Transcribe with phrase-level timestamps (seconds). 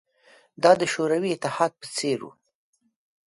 [0.63, 2.33] دا د شوروي اتحاد په څېر وه